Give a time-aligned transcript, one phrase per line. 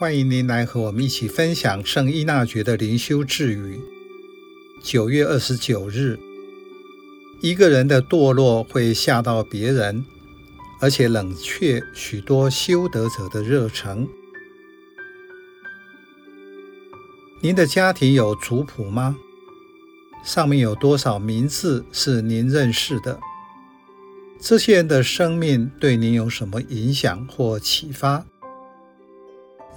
[0.00, 3.80] 欢迎您来和我们一起分享圣依纳爵的灵修智语。
[4.80, 6.16] 九月二十九日，
[7.40, 10.06] 一个人的堕落会吓到别人，
[10.80, 14.06] 而且冷却许多修德者的热诚。
[17.40, 19.16] 您的家庭有族谱吗？
[20.22, 23.18] 上面有多少名字是您认识的？
[24.38, 28.24] 这些人的生命对您有什么影响或启发？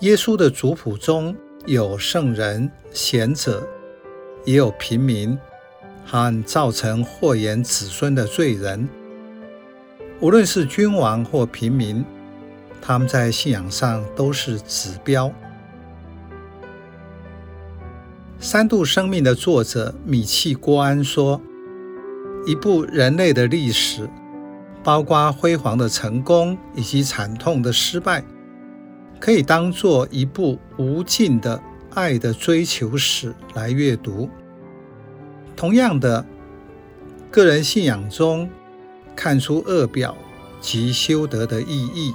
[0.00, 1.34] 耶稣的族谱中
[1.66, 3.66] 有圣人、贤者，
[4.44, 5.36] 也有平民
[6.06, 8.88] 和造成祸延子孙的罪人。
[10.20, 12.04] 无论是君王或平民，
[12.80, 15.26] 他们在信仰上都是指标。
[18.38, 21.40] 《三度生命》的作者米契·郭安说
[22.46, 24.08] ：“一部人类的历史，
[24.84, 28.22] 包括辉煌的成功以及惨痛的失败。”
[29.20, 31.60] 可以当做一部无尽的
[31.94, 34.28] 爱的追求史来阅读。
[35.56, 36.24] 同样的，
[37.30, 38.48] 个人信仰中
[39.16, 40.16] 看出恶表
[40.60, 42.14] 及修德的意义。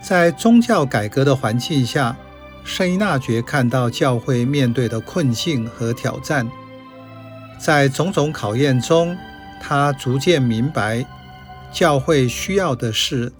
[0.00, 2.16] 在宗教改革的环境下，
[2.64, 6.48] 圣依纳爵看到教会面对的困境和挑战，
[7.58, 9.16] 在种种考验中，
[9.60, 11.04] 他逐渐明白，
[11.70, 13.32] 教会需要的是。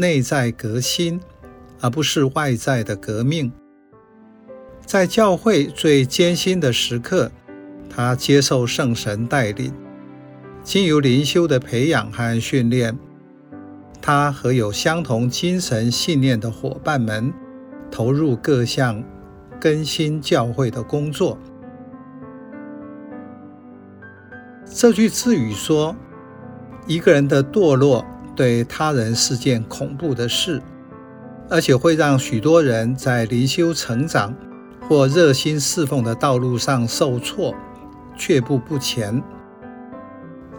[0.00, 1.20] 内在革新，
[1.80, 3.50] 而不是外在的革命。
[4.86, 7.32] 在教会最艰辛的时刻，
[7.90, 9.74] 他接受圣神带领，
[10.62, 12.96] 经由灵修的培养和训练，
[14.00, 17.32] 他和有相同精神信念的伙伴们
[17.90, 19.02] 投入各项
[19.60, 21.36] 更新教会的工作。
[24.64, 25.96] 这句智语说
[26.88, 28.04] ：“一个人的堕落。”
[28.38, 30.62] 对他人是件恐怖的事，
[31.50, 34.32] 而且会让许多人在灵修成长
[34.88, 37.52] 或热心侍奉的道路上受挫，
[38.16, 39.20] 却步不前。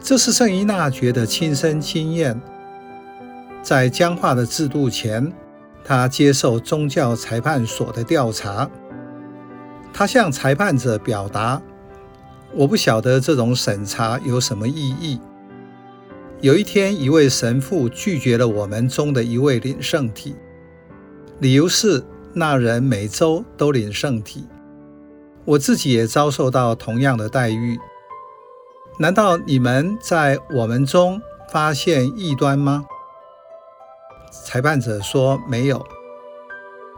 [0.00, 2.40] 这是圣依纳爵的亲身经验。
[3.62, 5.30] 在僵化的制度前，
[5.84, 8.70] 他接受宗教裁判所的调查。
[9.92, 11.60] 他向裁判者表达
[12.56, 15.20] ：“我不晓得这种审查有什么意义。”
[16.42, 20.36] 有一天，一位神父拒绝了我们中的一位领圣体，
[21.38, 22.04] 理由是
[22.34, 24.46] 那人每周都领圣体。
[25.46, 27.78] 我自己也遭受到同样的待遇。
[28.98, 31.20] 难道你们在我们中
[31.50, 32.84] 发现异端吗？
[34.30, 35.86] 裁判者说没有。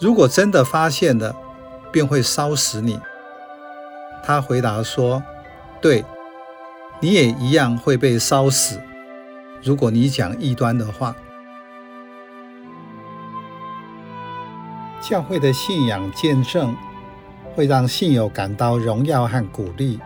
[0.00, 1.36] 如果真的发现了，
[1.92, 2.98] 便会烧死你。
[4.24, 5.22] 他回答说：
[5.80, 6.04] 对，
[7.00, 8.80] 你也一样会被烧死。
[9.62, 11.14] 如果你讲异端的话，
[15.02, 16.74] 教会的信仰见证
[17.54, 19.98] 会让信友感到荣耀和鼓励；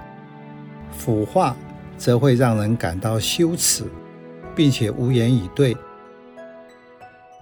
[0.91, 1.57] 腐化
[1.97, 3.85] 则会让人感到羞耻，
[4.57, 5.77] 并且无言以对。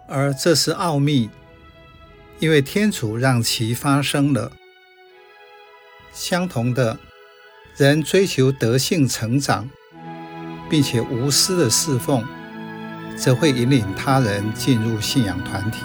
[0.06, 1.31] 而这是奥秘，
[2.39, 4.53] 因为天主让其发生了。
[6.12, 6.99] 相同的，
[7.77, 9.71] 人追求德性成长。
[10.72, 12.25] 并且无私的侍奉，
[13.15, 15.81] 则会引领他人进入信仰团体。